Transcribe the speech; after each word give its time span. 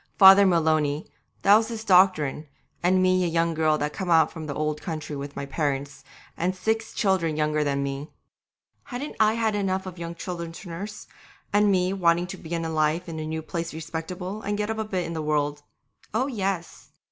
Father 0.17 0.47
Maloney, 0.47 1.05
that 1.43 1.55
was 1.57 1.67
his 1.67 1.83
doctrine, 1.83 2.47
and 2.81 3.03
me 3.03 3.23
a 3.23 3.27
young 3.27 3.53
girl 3.53 3.77
just 3.77 3.93
come 3.93 4.09
out 4.09 4.31
from 4.31 4.47
the 4.47 4.53
old 4.55 4.81
country 4.81 5.15
with 5.15 5.35
my 5.35 5.45
parents, 5.45 6.03
and 6.35 6.55
six 6.55 6.91
children 6.95 7.35
younger 7.37 7.63
than 7.63 7.83
me. 7.83 8.09
Hadn't 8.85 9.15
I 9.19 9.35
had 9.35 9.53
enough 9.53 9.85
of 9.85 9.99
young 9.99 10.15
children 10.15 10.53
to 10.53 10.69
nurse, 10.69 11.05
and 11.53 11.69
me 11.71 11.93
wanting 11.93 12.25
to 12.25 12.37
begin 12.37 12.63
life 12.73 13.07
in 13.07 13.19
a 13.19 13.27
new 13.27 13.43
place 13.43 13.75
respectable, 13.75 14.41
and 14.41 14.57
get 14.57 14.71
up 14.71 14.79
a 14.79 14.85
bit 14.85 15.05
in 15.05 15.13
the 15.13 15.21
world? 15.21 15.61
Oh, 16.15 16.25
yes! 16.25 16.89